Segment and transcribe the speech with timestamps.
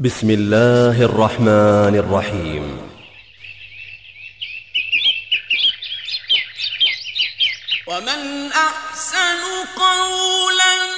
[0.00, 2.78] بسم الله الرحمن الرحيم
[7.86, 9.40] ومن أحسن
[9.78, 10.93] قولاً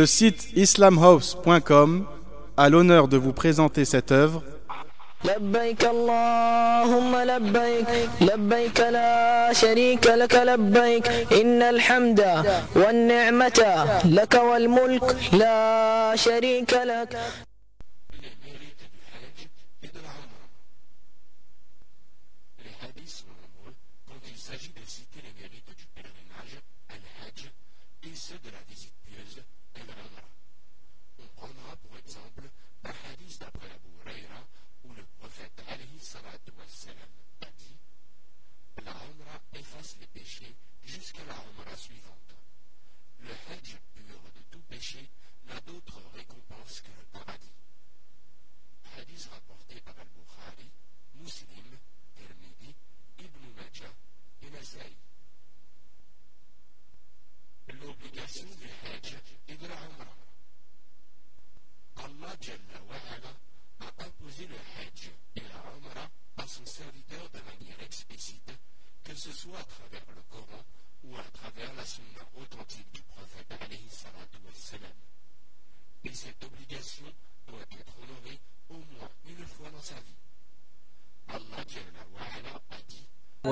[0.00, 2.06] Le site islamhouse.com
[2.56, 4.42] a l'honneur de vous présenter cette œuvre.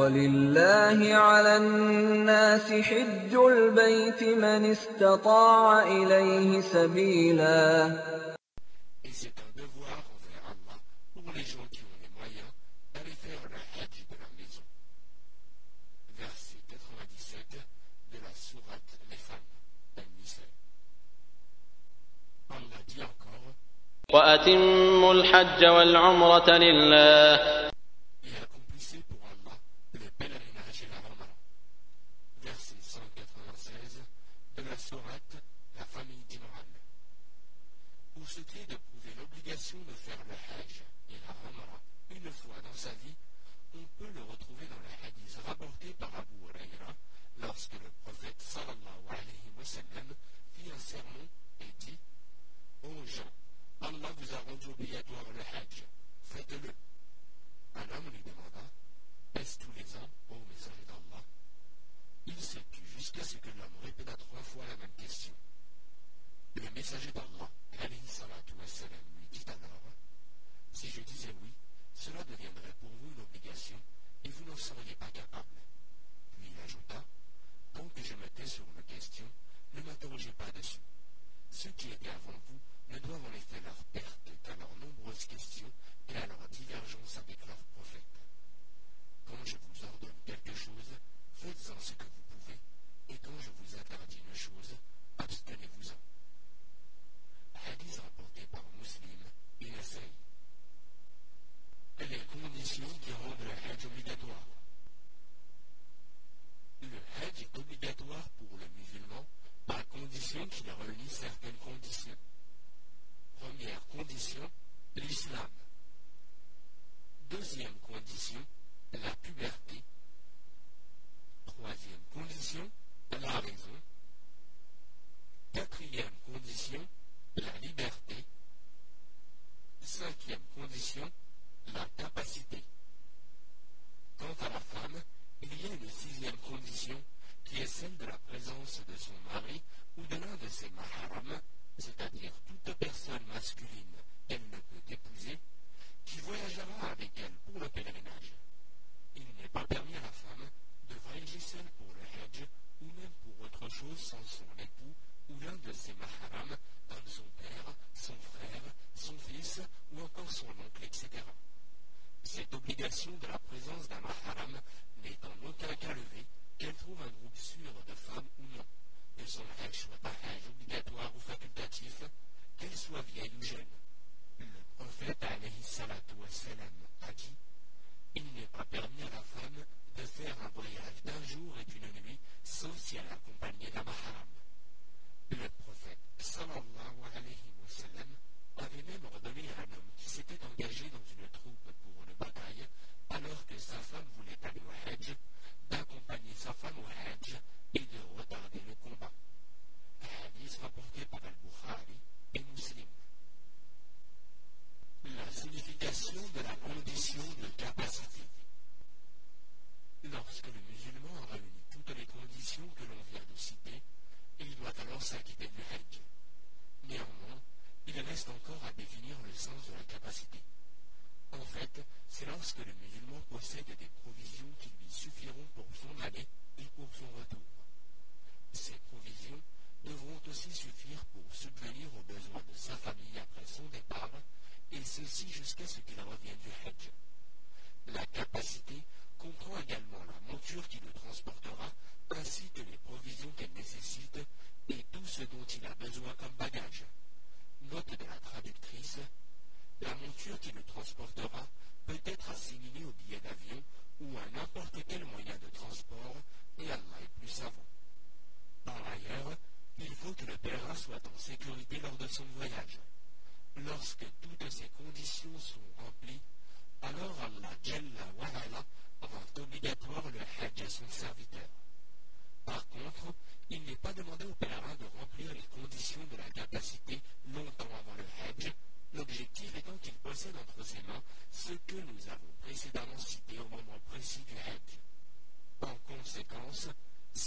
[0.09, 7.93] ولله على الناس حج البيت من استطاع إليه سبيلا.
[24.13, 27.38] وأتموا الحج والعمرة لله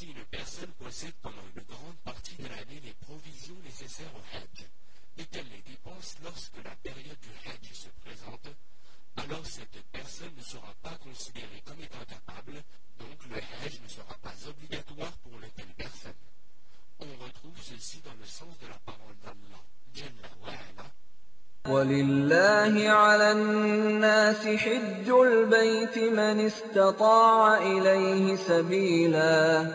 [0.00, 4.66] Si une personne possède pendant une grande partie de l'année les provisions nécessaires au Hajj
[5.18, 8.48] et qu'elle les dépense lorsque la période du Hajj se présente,
[9.16, 12.62] alors cette personne ne sera pas considérée comme étant capable,
[12.98, 16.20] donc le Hajj ne sera pas obligatoire pour une telle personne.
[17.00, 19.62] On retrouve ceci dans le sens de la parole d'Allah,
[19.94, 20.90] Jalla wa'ala,
[21.68, 29.66] ولله على الناس حج البيت من استطاع إليه سبيلا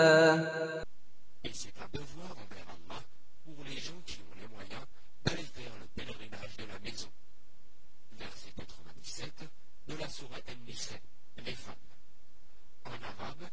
[0.00, 3.02] et c'est un devoir envers Allah
[3.44, 4.80] pour les gens qui ont les moyens
[5.22, 7.10] d'aller faire le pèlerinage de la maison.
[8.12, 9.44] Verset 97
[9.88, 10.94] de la Sourate An-Nisa,
[11.44, 11.74] les femmes.
[12.86, 13.50] En arabe,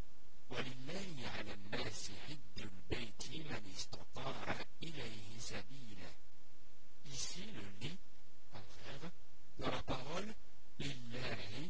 [0.51, 6.09] وَلِلَّهِ عَلَى النَّاسِ حِجُّ الْبَيْتِ مَنِ اسْتَطَاعَ إِلَيْهِ سَبِيلًا
[7.11, 7.97] Ici, le li,
[8.53, 9.11] en verbe,
[9.59, 10.33] dans la parole
[10.79, 11.69] lillahi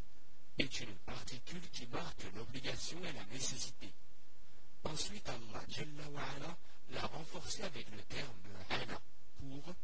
[0.59, 3.91] est une particule qui marque l'obligation et la nécessité.
[4.84, 6.22] Ensuite, Allah Jalla wa
[6.90, 8.30] l'a renforcé avec le terme
[8.70, 9.00] ala
[9.38, 9.74] pour.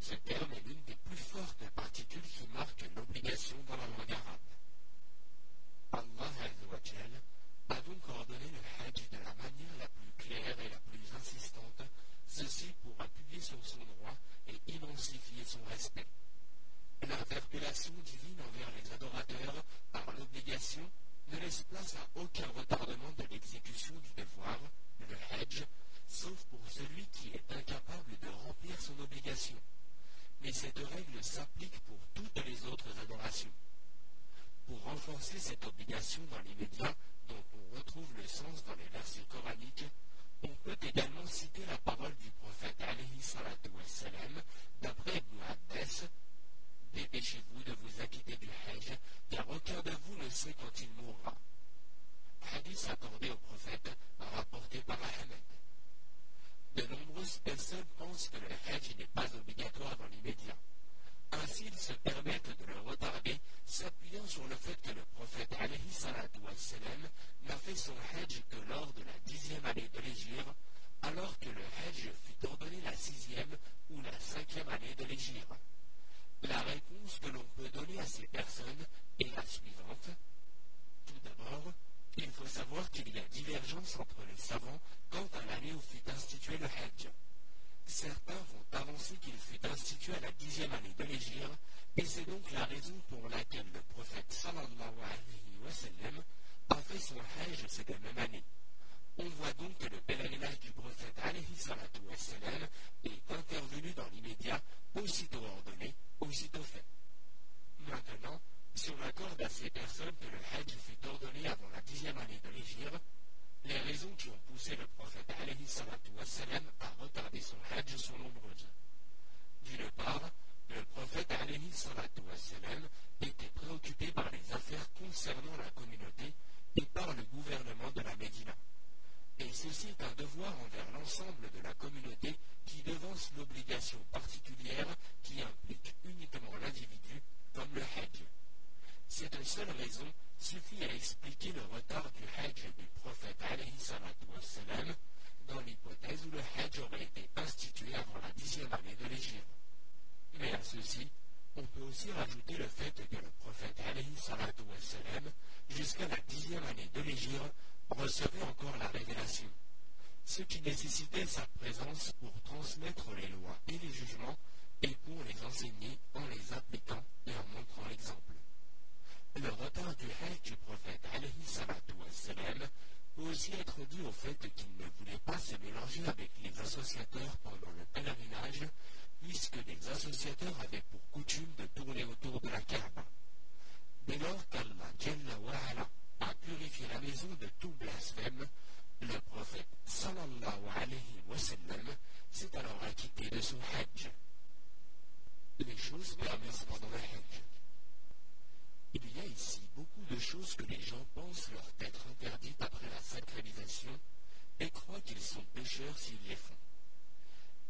[0.00, 4.46] Ce terme est l'une des plus fortes particules qui marquent l'obligation dans la langue arabe.
[5.92, 7.22] Allah Azza wa Jal
[7.68, 11.82] a donc ordonné le Hajj de la manière la plus claire et la plus insistante,
[12.26, 14.16] ceci pour appuyer sur son droit
[14.48, 16.06] et intensifier son respect.
[17.02, 20.90] L'interpellation divine envers les adorateurs par l'obligation
[21.32, 24.58] ne laisse place à aucun retardement de l'exécution du devoir,
[25.00, 25.64] le Hajj,
[26.08, 29.56] sauf pour celui qui est incapable de remplir son obligation.
[30.42, 33.52] Mais cette règle s'applique pour toutes les autres adorations.
[34.66, 36.94] Pour renforcer cette obligation dans l'immédiat,
[37.28, 39.86] dont on retrouve le sens dans les versets coraniques,
[40.42, 44.42] on peut également citer la parole du prophète alayhi salatu wassalam,
[44.82, 45.05] d'après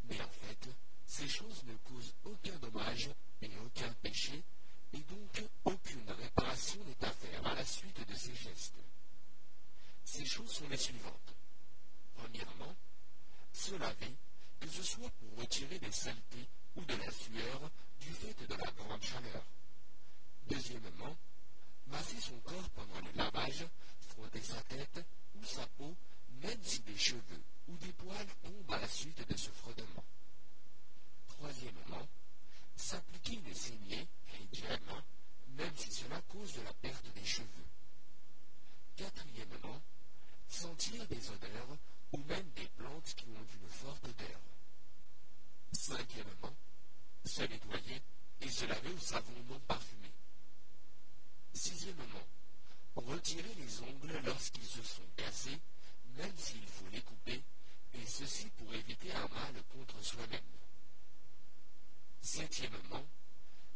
[0.09, 0.69] Mais en fait,
[1.07, 3.11] ces choses ne causent aucun dommage
[3.43, 4.43] et aucun péché,
[4.93, 8.75] et donc aucune réparation n'est à faire à la suite de ces gestes.
[10.05, 11.35] Ces choses sont les suivantes.
[12.15, 12.75] Premièrement,
[13.53, 14.15] se laver,
[14.61, 17.71] que ce soit pour retirer des saletés ou de la sueur
[18.01, 19.43] du fait de la grande chaleur.
[20.49, 21.17] Deuxièmement,
[21.89, 23.67] masser son corps pendant le lavage,
[24.09, 25.05] frotter sa tête
[25.35, 25.97] ou sa peau,
[26.43, 30.05] même si des cheveux où des poils tombent à la suite de ce fredonnement.
[31.29, 32.07] Troisièmement,
[32.77, 34.77] s'appliquer une saignée est déjà
[35.57, 37.67] même si cela cause de la perte des cheveux.
[38.97, 39.83] Quatrièmement,
[40.49, 41.77] sentir des odeurs
[42.13, 44.41] ou même des plantes qui ont une forte odeur.
[45.73, 46.57] Cinquièmement,
[47.25, 48.03] se nettoyer
[48.41, 50.11] et se laver au savon non parfumé.
[51.53, 52.27] Sixièmement,
[52.97, 55.59] retirer les ongles lorsqu'ils se sont cassés,
[56.17, 57.43] même s'il faut les couper
[58.03, 60.41] et ceci pour éviter un mal contre soi-même.
[62.21, 63.07] Septièmement,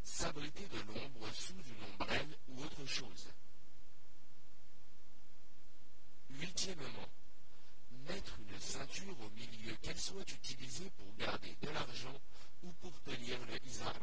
[0.02, 3.28] s'abriter de l'ombre sous une ombrelle ou autre chose.
[6.30, 7.08] Huitièmement,
[8.08, 12.20] mettre une ceinture au milieu qu'elle soit utilisée pour garder de l'argent
[12.62, 13.94] ou pour tenir le izar.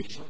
[0.00, 0.29] application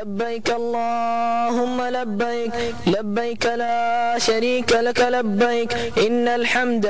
[0.00, 2.52] لبيك اللهم لبيك
[2.86, 5.72] لبيك لا شريك لك لبيك.
[6.06, 6.86] إن الحمد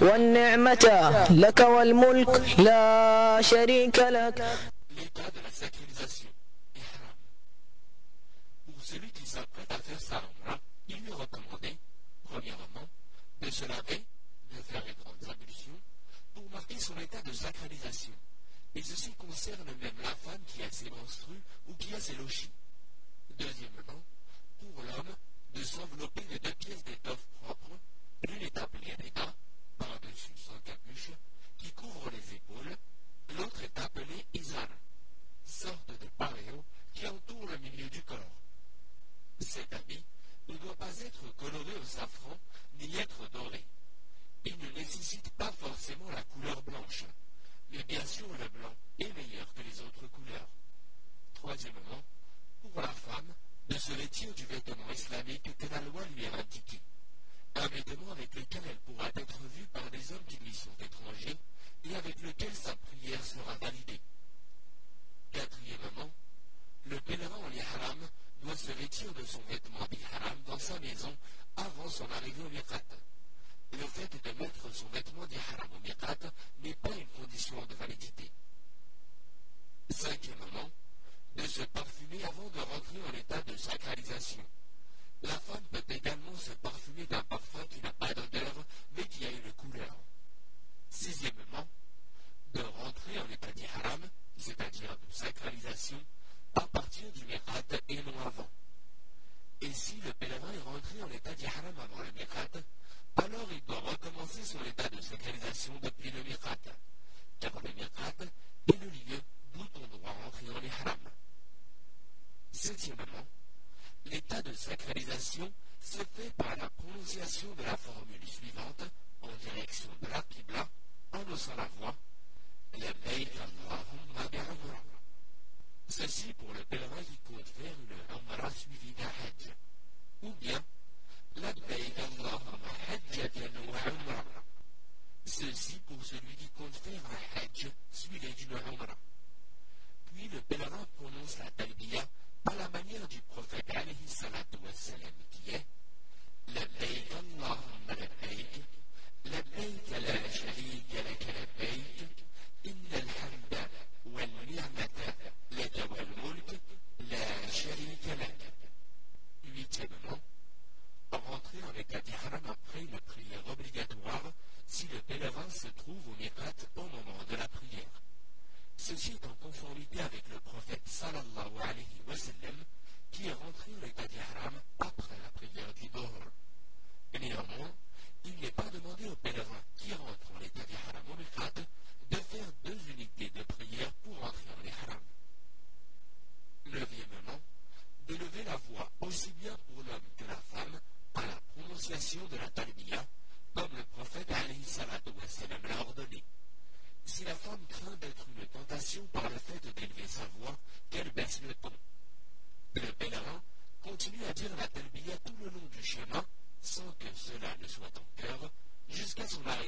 [0.00, 0.84] والنعمة
[1.30, 4.44] لك والملك لا شريك لك.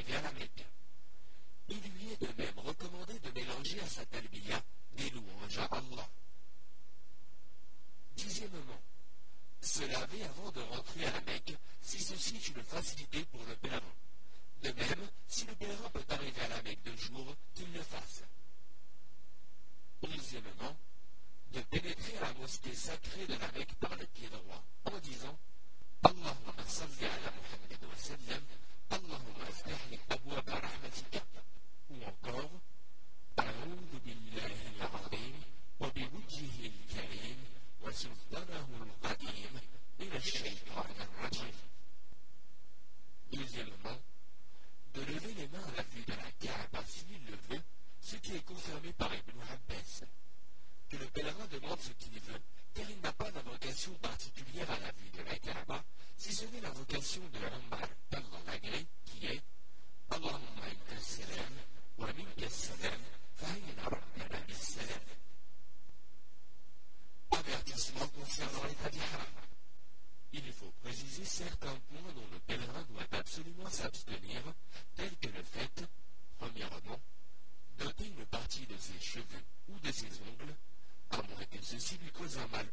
[0.09, 0.52] Yeah.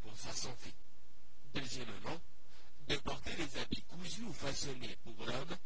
[0.02, 0.72] pour sa santé.
[1.54, 2.18] Deuxièmement,
[2.88, 5.56] de porter les habits cousus ou façonnés pour l'homme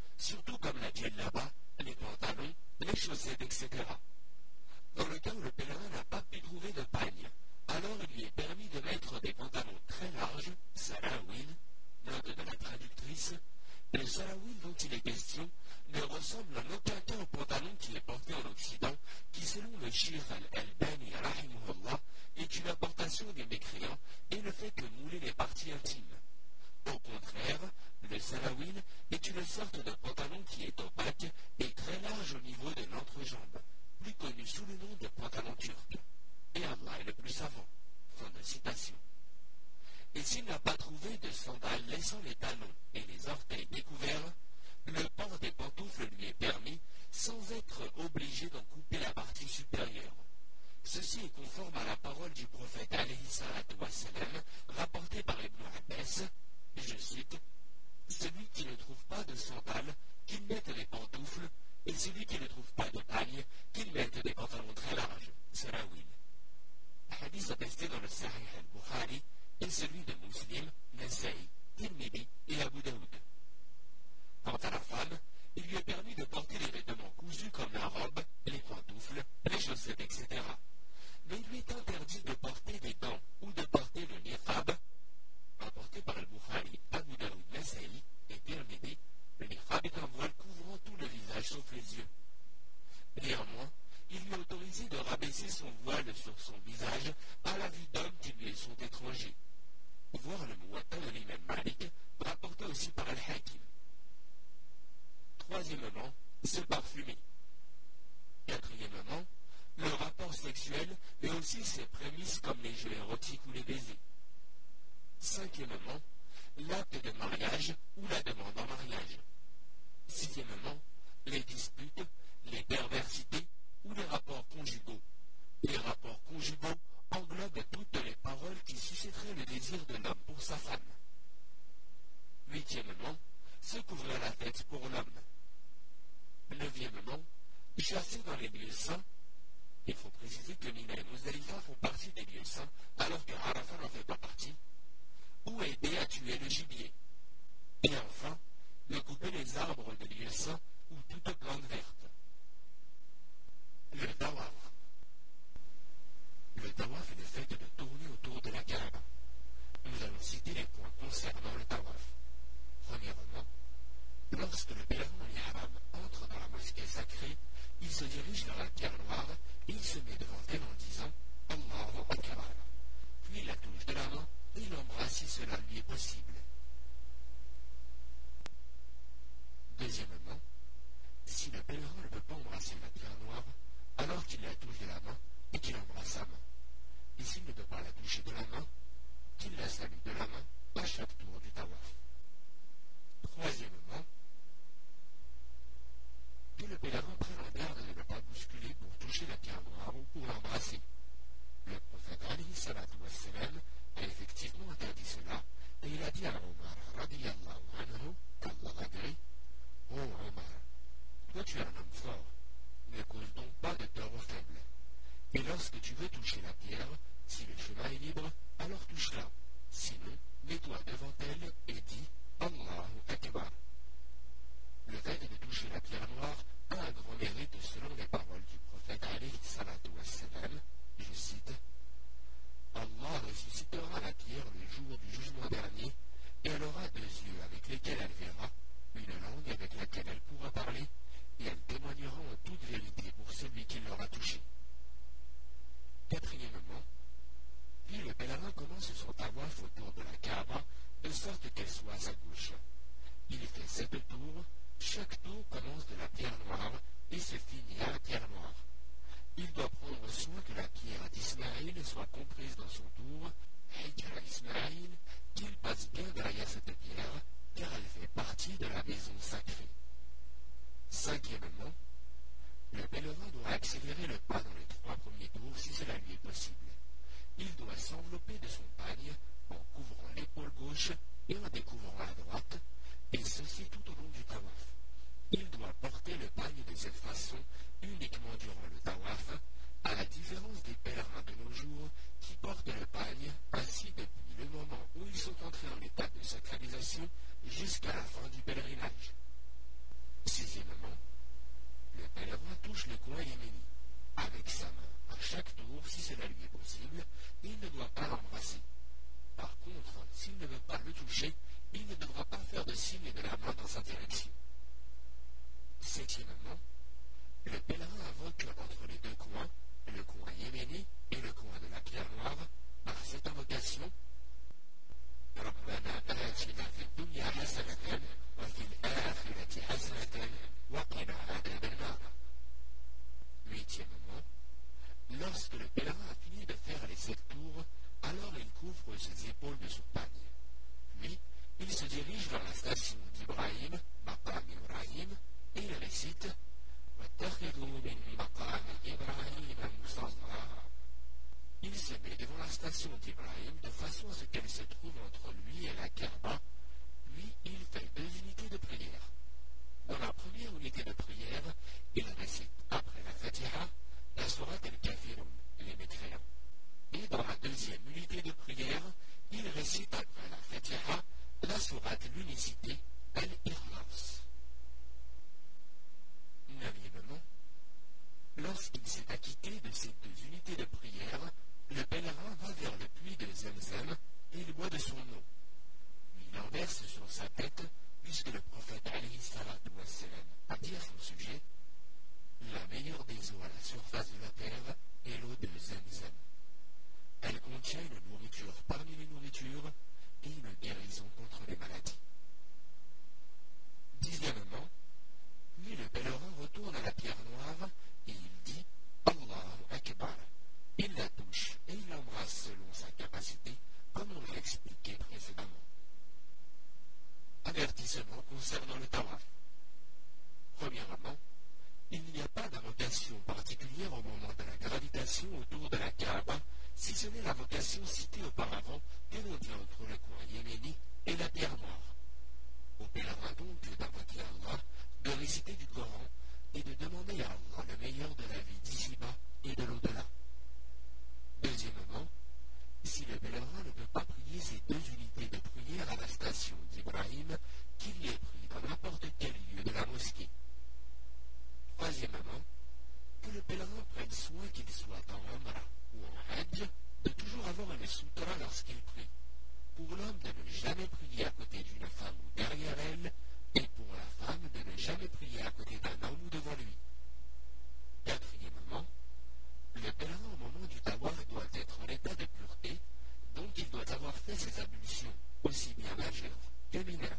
[475.44, 476.30] aussi bien l'Algérie
[476.72, 477.13] que le Niger.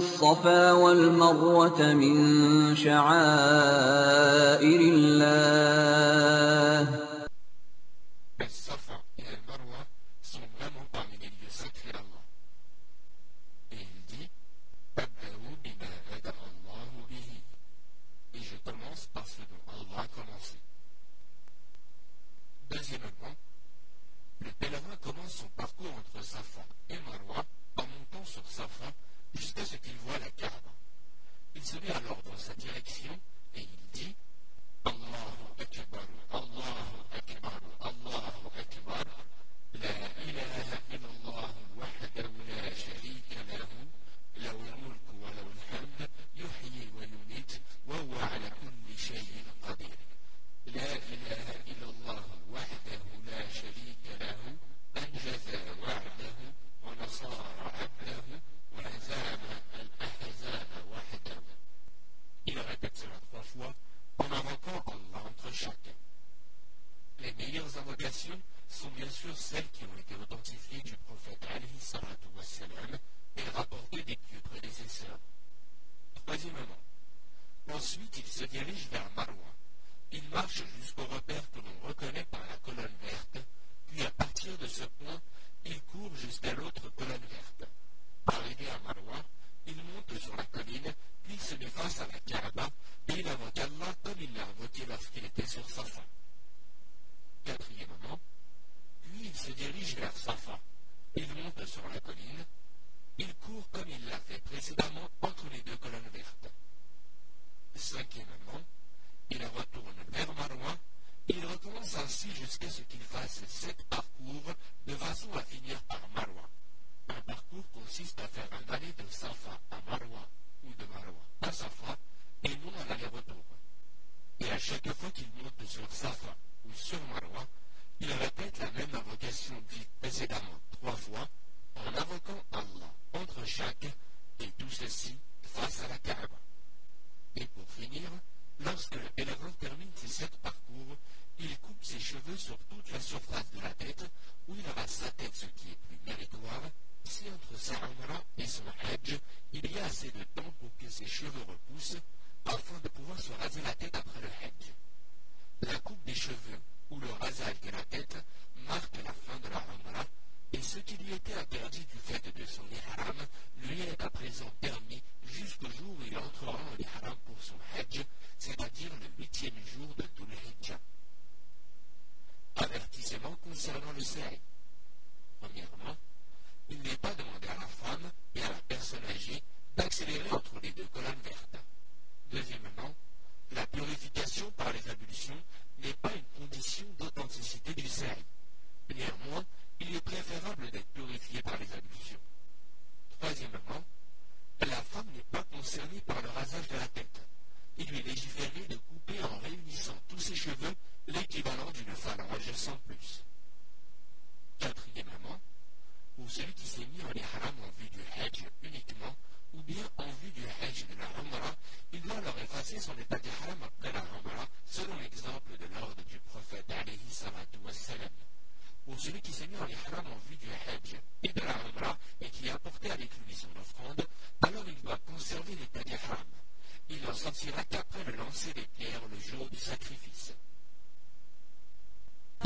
[0.00, 2.16] الصفا والمروة من
[2.76, 3.10] شعائر
[4.80, 5.89] الله.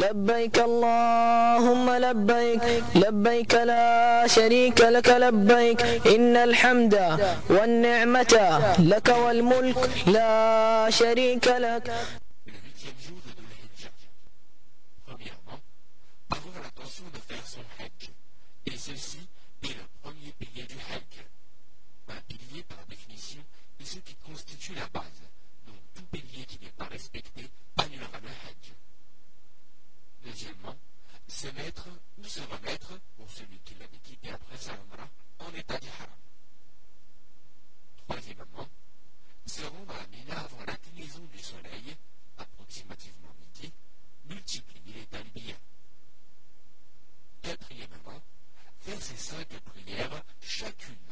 [0.04, 2.62] لبيك اللهم لبيك
[2.94, 5.80] لبيك لا شريك لك لبيك.
[6.14, 6.94] إن الحمد
[7.50, 8.34] والنعمة
[8.78, 11.84] لك والملك لا شريك لك.
[49.04, 51.03] ces cinq prières, chacune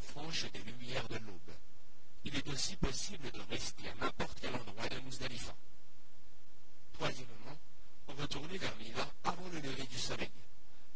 [0.00, 1.54] franche des lumières de l'aube.
[2.24, 5.54] Il est aussi possible de rester à n'importe quel endroit de Mousdalifa.
[6.92, 7.58] Troisièmement,
[8.08, 10.30] retourner vers Mila avant le lever du soleil.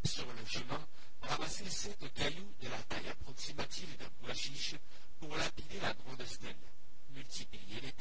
[0.05, 0.81] Sur le chemin,
[1.23, 4.75] ramasser sept cailloux de la taille approximative d'un bois chiche
[5.21, 6.57] pour lapider la grande stèle,
[7.11, 7.93] multiplier les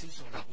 [0.00, 0.49] season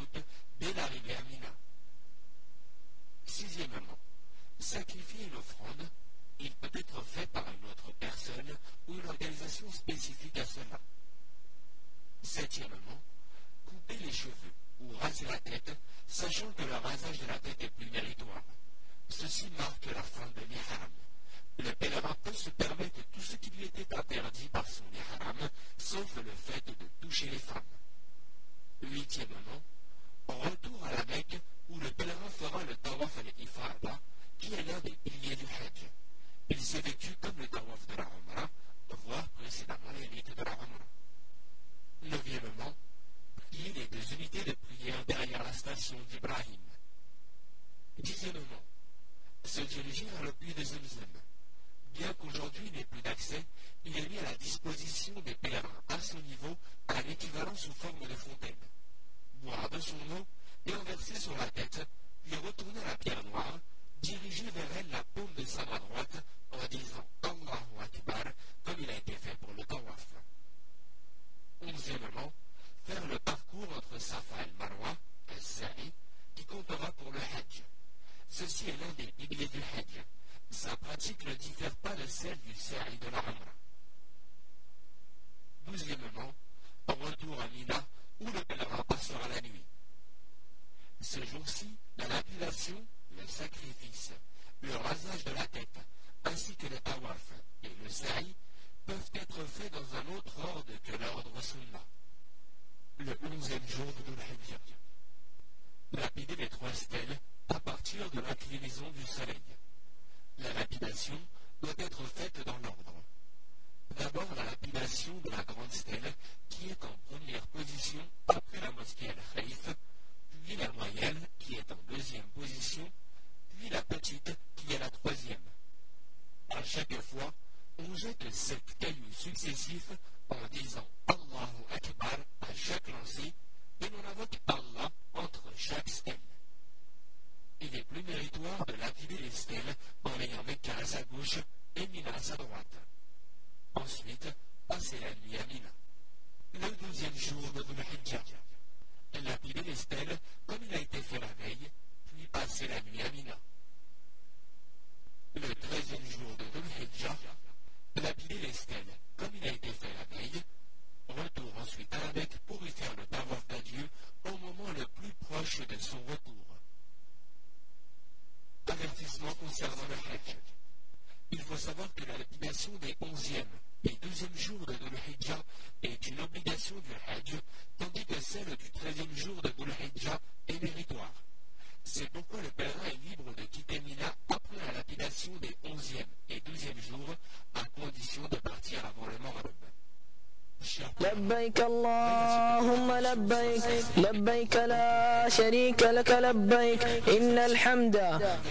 [193.07, 193.63] لبيك
[193.97, 196.81] لبيك لا شريك لك لبيك.
[197.17, 197.95] إن الحمد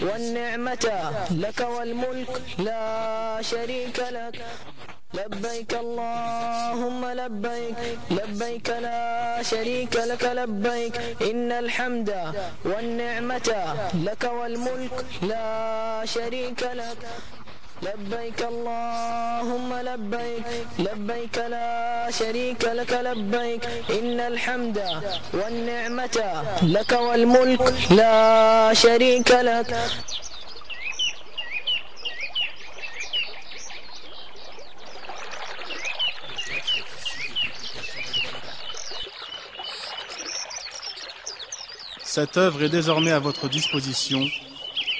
[0.01, 0.85] والنعمة
[1.31, 2.85] لك والملك لا
[3.41, 4.35] شريك لك.
[5.13, 7.75] لبيك اللهم لبيك
[8.11, 10.95] لبيك لا شريك لك لبيك.
[11.21, 12.09] إن الحمد
[12.65, 13.49] والنعمة
[14.07, 15.49] لك والملك لا
[16.05, 16.99] شريك لك.
[17.81, 20.45] لبيك اللهم لبيك
[20.79, 23.63] لبيك لا شريك لك لبيك.
[23.89, 24.77] إن الحمد
[25.33, 26.17] والنعمة
[26.63, 29.77] لك والملك لا شريك لك.
[42.03, 44.25] Cette œuvre est désormais à votre disposition.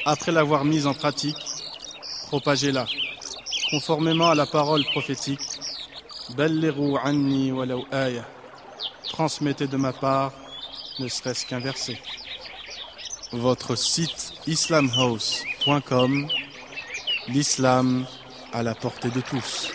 [0.05, 1.57] Après l'avoir mise en pratique
[2.28, 2.86] propagez-la,
[3.71, 5.39] conformément à la parole prophétique,
[7.03, 7.86] anni walau
[9.09, 10.34] transmettez de ma part,
[10.99, 11.97] ne serait-ce qu'un verset.
[13.32, 16.28] Votre site islamhouse.com,
[17.30, 18.05] l'islam
[18.53, 19.71] à la portée de tous.